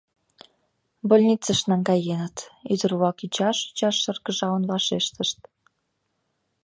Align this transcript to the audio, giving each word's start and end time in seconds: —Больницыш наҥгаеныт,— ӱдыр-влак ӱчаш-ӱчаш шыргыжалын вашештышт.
—Больницыш 1.09 1.59
наҥгаеныт,— 1.69 2.37
ӱдыр-влак 2.73 3.17
ӱчаш-ӱчаш 3.25 3.95
шыргыжалын 4.03 4.63
вашештышт. 4.71 5.39